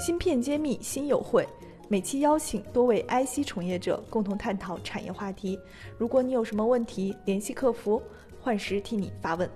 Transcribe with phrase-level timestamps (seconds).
[0.00, 1.44] 芯片揭秘新友会，
[1.90, 5.58] 每期邀请多位 IC 从业者共同探讨产业话题。
[5.98, 8.00] 如果你有什么问题，联系客服，
[8.40, 9.46] 幻时替你发问。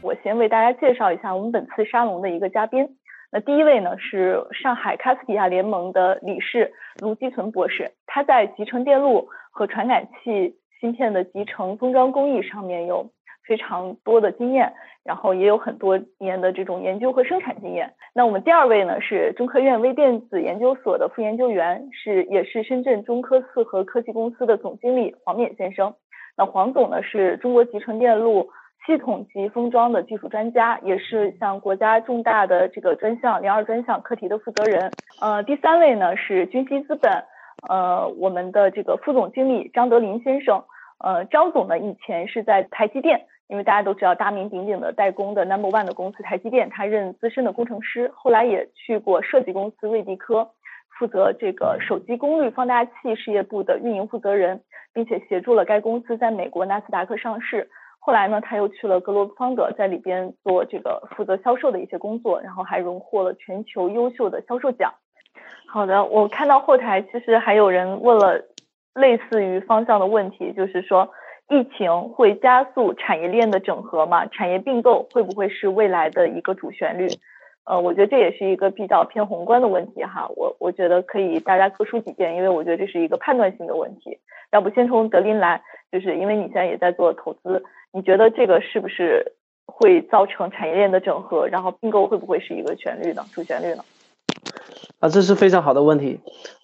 [0.00, 2.96] 我先为大家介绍一下我们本次沙龙的一个嘉宾。
[3.32, 13.10] 那第一位呢是上海卡斯比亚联盟的理事卢基存博士，他在集成电路和传感器芯片的集成封装工艺上面有
[13.48, 14.72] 非常多的经验，
[15.02, 17.94] 然后也有很多年的这种研究和生产经验。
[18.14, 25.94] 那我们第二位呢是中科院微电子研究所的副研究员，是也是深圳中科四核科技公司的总经理黄冕先生。
[26.36, 28.50] 那黄总呢是中国集成电路。
[28.86, 34.90] 系统级封装的技术专家，也是像国家重大的这个专项零二专项课题的负责人。
[35.20, 37.12] 呃，第三位呢是君熙资本，
[37.68, 40.64] 呃，我们的这个副总经理张德林先生。
[41.04, 50.50] 呃，张总呢以前是在台积电，因为大家都知道大名鼎鼎的代工的 number one 的公司台积电，他任资深的工程师，后来也去过设计公司瑞迪科，
[50.98, 54.60] 负责这个手机功率放大器事业部的运营负责人，
[54.92, 57.70] 并且协助了该公司在美国纳斯达克上市。
[58.00, 64.94] 后来呢，他又去了格罗方德，在里边做这个负责销售的一些工作，然后还荣获了全球优秀的销售奖。
[65.66, 68.44] 好的，我看到后台其实还有人问了
[68.94, 71.10] 类似于方向的问题，就是说
[71.48, 74.26] 疫情会加速产业链的整合吗？
[74.26, 77.08] 产业并购会不会是未来的一个主旋律？
[77.64, 80.28] 呃，我觉得这也是一个比较偏宏观的问题哈。
[80.36, 84.18] 我我觉得可以大家各抒己见，因为我觉得这是一个判断性的问题。
[84.52, 87.62] 要不先从德林来，就是因为你现在也在做投资。
[87.92, 89.32] 你觉得这个是不是
[89.66, 91.46] 会造成产业链的整合？
[91.48, 93.22] 然后并购会不会是一个旋律呢？
[93.32, 93.84] 主旋律呢？
[95.00, 96.20] 啊，这是非常好的问题。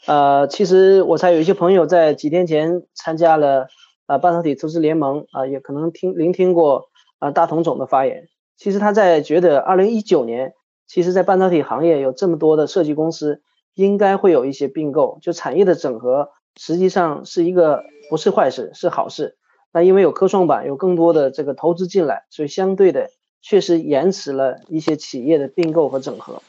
[0.06, 3.66] 呃，其实我才有一些朋友在几天前参加了
[4.06, 6.88] 啊半导体投资联盟啊，也可能听聆听过
[7.18, 8.28] 啊大同总的发言。
[8.56, 10.54] 其实他在觉得二零一九年，
[10.86, 13.42] 其实在半导体行业有这么多的设计公司，
[13.74, 19.36] 应该会有一些并购，就产业的整合，实际上是一个不是坏事，是好事。
[19.72, 23.10] 那因为有科创板，有更多的这个投资进来，所以相对的
[23.42, 26.42] 确实延迟了一些企业的并购和整合。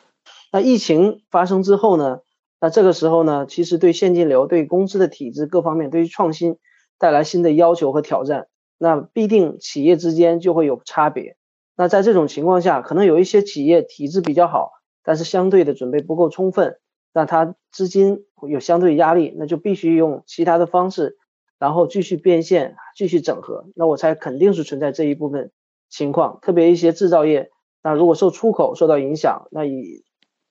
[0.51, 2.19] 那疫情发生之后呢？
[2.61, 6.57] 那这个时候呢，其实对现金流、对公司的体制各方面，对于创新
[6.97, 8.47] 带来新的要求和挑战。
[8.77, 11.37] 那必定企业之间就会有差别。
[11.77, 14.71] 那在这种情况下，可能有一些企业体质比较好，
[15.03, 16.77] 但是相对的准备不够充分，
[17.13, 21.17] 那它资金有相对压力，那就必须用其他的方式。
[21.57, 25.51] 然后继续变现，继续整合，那我猜肯定是存在这一部分
[25.89, 26.37] 情况。
[26.41, 27.49] 特别一些制造业，
[27.81, 30.03] 那如果受出口受到影响，那以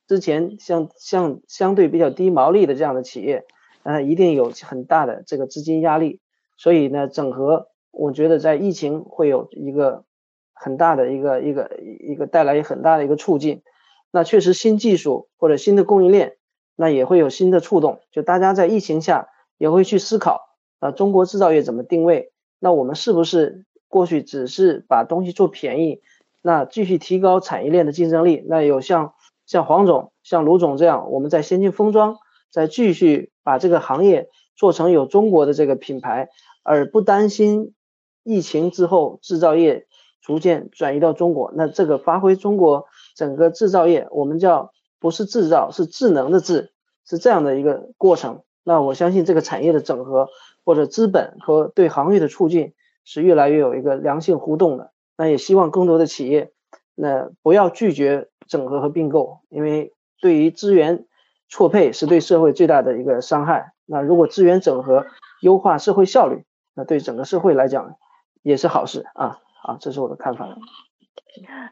[0.09, 3.45] 之前像像相对比较低毛利的这样的企业，
[3.83, 6.21] 呃，一定有很大的这个资金压力。
[6.57, 10.05] 所以呢，整合我觉得在疫情会有一个
[10.53, 11.71] 很大的一个一个
[12.01, 13.63] 一个带来很大的一个促进。
[14.11, 16.37] 那确实新技术或者新的供应链，
[16.77, 18.01] 那也会有新的触动。
[18.13, 19.29] 就大家在疫情下
[19.59, 20.41] 也会去思考。
[20.79, 22.31] 啊，中国制造业怎么定位？
[22.59, 26.03] 那我们是不是过去只是把东西做便宜？
[26.43, 28.45] 那继续提高产业链的竞争力？
[28.49, 29.15] 那有像
[29.47, 32.19] 像黄总、像卢总这样，我们在先进封装，
[32.51, 36.29] 再继续把这个行业做成有中国的这个品牌，
[36.63, 37.75] 而不担心
[38.23, 39.87] 疫情之后制造业
[40.21, 41.53] 逐渐转移到中国。
[41.55, 46.73] 那这个发挥中国整个制造业，我们叫不是制造，是智能的智，
[47.05, 48.43] 是这样的一个过程。
[48.63, 50.29] 那我相信这个产业的整合。
[50.67, 52.73] 或者资本和对行业的促进
[53.05, 56.53] 是越来越有一个良性互动的，那也希望更多的企业，
[56.95, 61.05] 那不要拒绝整合和并购，因为对于资源
[61.51, 63.74] 错配是对社会最大的一个伤害。
[63.87, 65.07] 那如果资源整合
[65.43, 67.97] 优化社会效率，那对整个社会来讲
[68.43, 69.41] 也是好事啊！
[69.63, 70.49] 啊，这是我的看法。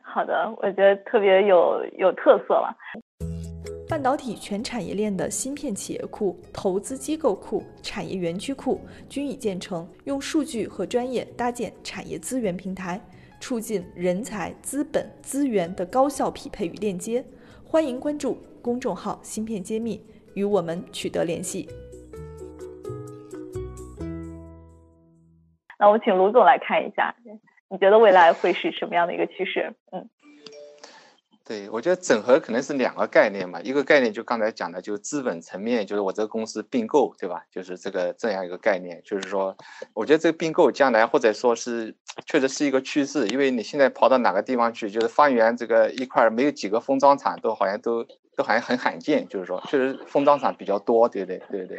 [0.03, 2.77] 好的，我觉得特别有有特色了。
[3.89, 13.01] 半导体全产业链的芯片企业库、投资机构库、产业园区库均已建成，用数据和专业搭建产业资源平台，
[13.41, 17.25] 促进人才、资本、资源的高效匹配与链接。
[17.65, 20.03] 欢迎关注公众号“芯片揭秘”，
[20.35, 21.69] 与我们取得联系。
[25.83, 27.13] 那我请卢总来看一下，
[27.69, 29.75] 你觉得未来会是什么样的一个趋势？
[29.91, 30.09] 嗯。
[31.45, 37.43] 对，我觉得整合可能是两个概念嘛，一个概念就刚才讲的，就资本层面，就是我这个公司并购，对吧？
[37.51, 39.57] 就是这个这样一个概念，就是说，
[39.93, 41.93] 我觉得这个并购将来或者说是
[42.27, 48.05] 确实是一个趋势，因为你现在跑到哪个地方去，就是方圆这个一块没有几个封装厂，都好像都
[48.37, 51.43] 都好像很罕见，就是说，确实封装厂比较多，对不对？
[51.51, 51.77] 对对，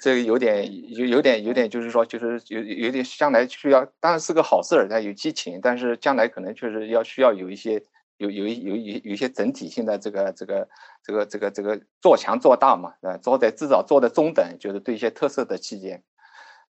[0.00, 7.82] 这个有点有有点有点，就是说，就是有有点将来需要，当然是个好事儿，它有激情，但是将来可能确实要需要有一些。
[8.20, 10.68] 有有有有有一些整体性的这个这个
[11.04, 16.02] 这个这个这个做强做大嘛，呃，做在至少做的中等，就是对一些特色的企业。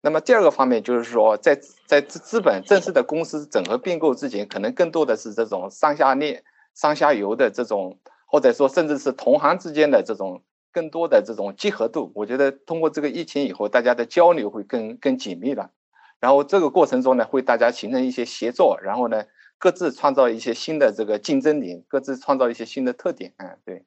[0.01, 6.43] 那么第二个方面就是说，在在资资本正式的公司整合并购之前，可能更多的是这种上下链、
[6.75, 10.43] 上下游的这种，或者说甚至是同行之间的这种
[10.77, 12.11] 更多的这种结合度。
[12.13, 15.71] 我觉得通过这个疫情以后，大家的交流会更更紧密了。
[16.19, 19.25] 然后这个过程中呢，会大家形成一些协作，然后呢，
[19.57, 23.33] 各自创造一些新的这个竞争点，各自创造一些新的特点。
[23.37, 23.85] 嗯，对，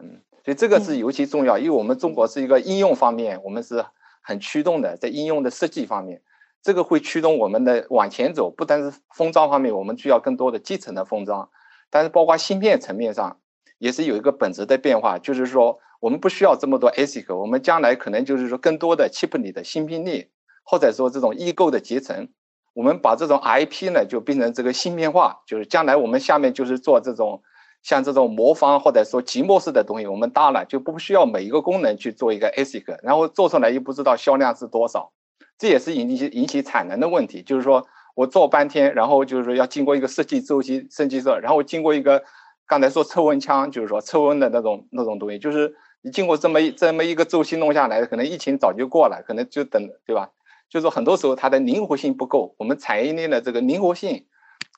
[0.00, 3.84] 嗯，所以这个是尤其重要，因为我们中国是一个应用方面，我们是。
[4.20, 6.20] 很驱动的，在应用的设计方面，
[6.60, 8.50] 这个会驱动我们的往前走。
[8.50, 11.48] 不单是封装方面，我们需要更多的基层的封装，
[11.88, 13.40] 但是包括芯片层面上，
[13.78, 20.28] 也是有一个本质的变化，就是说我们不需要这么多 ASIC，我们将来可能就是说更多的 chip 里的芯片力，
[20.64, 22.28] 或者说这种异构的集成，
[22.74, 27.42] 我们把这种 IP 呢就变成这个芯片化，就是将来我们下面就是做这种。
[27.80, 35.12] 像这种魔方或者说即墨式的东西，我们搭了就不需要每一个功能去做一个 ASIC，然后做出来又不知道销量是多少，
[35.56, 37.40] 这也是引起引起产能的问题。
[37.40, 37.86] 就是说
[38.16, 42.24] 我做半天，然后就是说要经过一个设计周期、升级色，然后经过一个
[42.66, 45.72] 刚才说测温枪，就是说测温的那种那种东西，就是
[46.08, 50.30] 经过这么一这么一个周期弄下来，可能疫情早就过了，可能就等对吧？
[50.68, 54.26] 就是说很多时候它的灵活性不够，我们产业链的这个灵活性，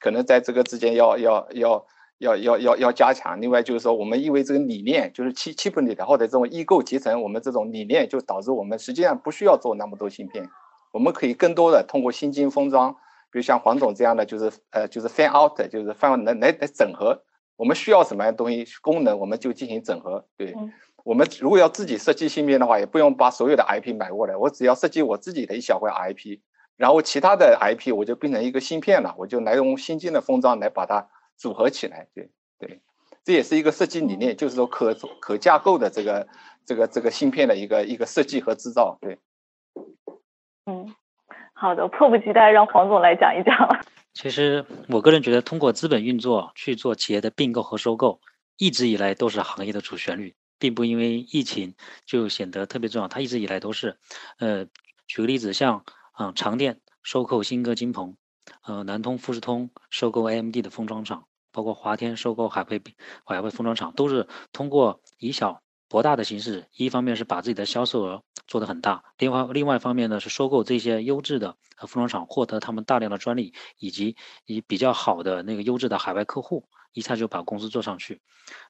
[0.01, 1.87] 可能在这个之间要要要。
[2.21, 3.41] 要要要要加强。
[3.41, 10.47] 另外就是说，我们因为这个理念，就是七七分里的或者这种异构集成，我们这种理念就导致我们实际上不需要做那么多芯片，
[10.93, 12.93] 我们可以更多的通过新晶封装，
[13.33, 17.23] 比如像黄总这样的，就是呃就是 fan out，就是放来来来整合。
[17.57, 20.27] 我们需要什么样东西功能，我们就进行整合。
[20.37, 20.55] 对，
[21.05, 26.41] 我们如果要自己设计芯片的话，也不用把所有的 IP 买过来，我只要设计我自己的一小块 IP，
[26.77, 31.09] 然后其他的 IP 我就变成一个芯片了，我就来用新进的封装来把它。
[31.41, 32.83] 组合起来，对对，
[33.25, 36.29] 这也是一个设计理念，就是说可可架构的这个
[36.67, 39.19] 这个这个芯片的一个一个设计和制造，对。
[40.67, 40.95] 嗯，
[41.55, 43.81] 好的，迫不及待让黄总来讲一讲了。
[44.13, 48.21] 其实我个人觉得，通过资本运作去做企业的并购和收购，
[48.59, 51.75] 一直以来都是行业的主旋律，并不因为疫情
[52.07, 53.09] 就显得特别重要。
[53.09, 53.99] 它一直以来都是，
[54.39, 54.67] 呃，
[55.09, 55.85] 举个例子，像
[56.17, 58.17] 嗯长电收购新歌金鹏，
[58.63, 61.27] 呃南通富士通收购 AMD 的封装厂。
[61.53, 62.81] 包括华天收购海汇
[63.25, 66.67] 海汇封装厂，都是通过以小博大的形式。
[66.75, 71.57] 一方面是把自己的销售额做得很大，另外另外一方面呢是收购这些优质的
[71.87, 74.17] 服装厂，获得他们大量的专利，以及
[74.47, 78.23] 以比较好的那个优质的海外客户，一下就把公司做上去。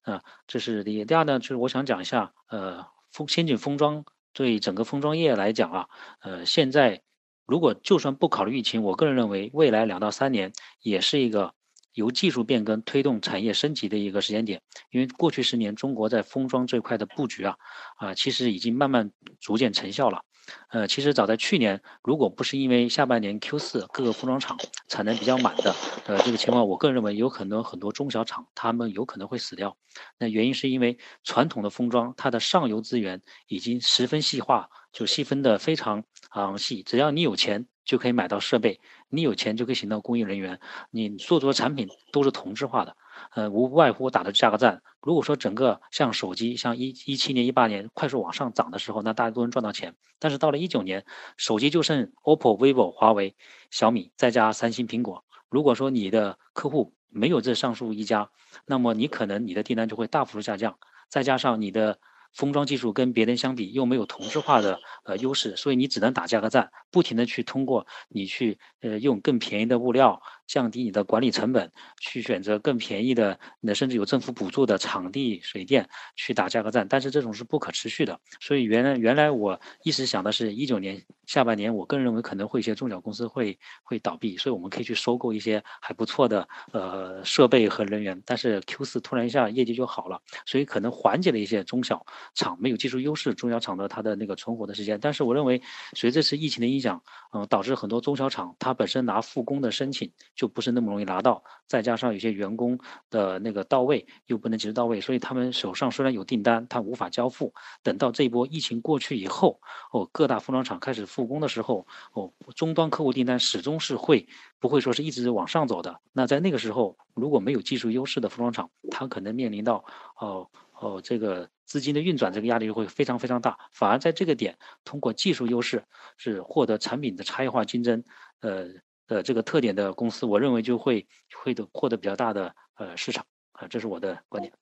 [0.02, 1.04] 啊，这是第一。
[1.04, 5.88] 第二呢，就是我想讲一下，呃，封先进封装对整个封装业来讲啊，
[6.20, 7.02] 呃，现在
[7.46, 11.54] 如果就算不考虑疫情，我个人认为未来两到三年也是一个。
[11.92, 17.56] 由技术变更推动产业升级的一个时间点，因为过去十年中国在封装这块的布局啊，
[17.96, 19.10] 啊，其实已经慢慢
[19.40, 20.22] 逐渐成效了。
[20.68, 24.58] 呃，其实早在去年，如果不是因为下半年 Q 四各个封装厂
[24.88, 25.74] 产能比较满的，
[26.06, 29.76] 呃，这个情况，我个人认为有可能很多中小厂他们有可能会死掉。
[30.18, 37.66] 那原因是因为传统的封装它的上游资源已经十分细化，就细分的非常啊细，只要你有钱。
[37.90, 38.78] 就可以买到设备，
[39.08, 40.60] 你有钱就可以请到供应人员，
[40.92, 42.96] 你做出的产品都是同质化的，
[43.34, 44.80] 呃，无外乎打的价格战。
[45.00, 49.96] 如果说整个像手机，像一一七年、一八年快速往上涨的时候，那大家都能赚到钱。
[50.20, 51.04] 但是到了一九年，
[51.36, 53.34] 手机就剩 OPPO、vivo、华为、
[53.72, 55.24] 小米，再加三星、苹果。
[55.48, 58.30] 如果说你的客户没有这上述一家，
[58.66, 61.98] 那么你可能你的订单就会大幅度下降，再加上你的。
[62.32, 70.22] 封装技术跟别人相比又没有同质化的呃优势，所以你只能打价格战，不停的去通过你去呃用更便宜的物料。
[70.50, 78.18] 降低你的管理成本，去选择更便宜的，那甚至有政府补助的场地、水电去打价格战，但是这种是不可持续的。
[78.40, 88.20] 所以原来原来我一直想的是一九年下半年，我个人认为可能会一些中小公司会会倒闭，所以我们可以去收购一些还不错的呃设备和人员。
[88.26, 92.04] 但是 Q 四突然一下业绩就好了，所以可能缓解了一些中小
[92.34, 94.98] 厂没有技术优势中小厂的它的那个存活的时间。
[95.00, 95.62] 但是我认为
[95.94, 97.00] 随这次疫情的影响，
[97.32, 100.10] 嗯，导致很多中小厂它本身拿复工的申请。
[100.40, 102.78] 就不是那么容易拿到，再加上有些员工
[103.10, 107.52] 的那个到位又不能及时到位，所以他们手上虽然有订单，他无法交付。
[107.82, 109.60] 等到这一波疫情过去以后，
[109.92, 114.26] 哦，各大服装厂开始复工的时候，哦，终端客户订单始终是会
[114.58, 116.00] 不会说是一直往上走的。
[116.14, 119.84] 那在那个时候，如果没有技术优势的服装厂，他可能面临到
[120.16, 123.58] 哦哦这个资金的运转这个压力就会非常非常大。
[123.72, 124.56] 反而在这个点，
[124.86, 125.84] 通过技术优势
[126.16, 128.02] 是获得产品的差异化竞争，
[128.40, 128.68] 呃。
[129.10, 131.04] 的这个特点的公司，我认为就会
[131.42, 133.26] 会的获得比较大的呃市场。
[133.52, 134.52] 啊，这是我的观点。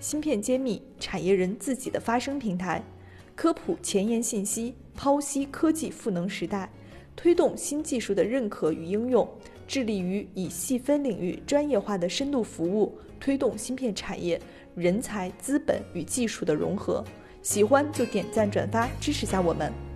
[0.00, 2.82] 芯片揭秘，产业人自己的发声平台，
[3.36, 6.68] 科普前沿信息，剖析科技赋能时代，
[7.14, 9.26] 推动新技术的认可与应用，
[9.68, 14.40] 致力于以细分领域专业化的深度服务，推动芯片产业
[14.74, 17.04] 人才、资本与技术的融合。
[17.40, 19.87] 喜欢就点赞转发支持下我们。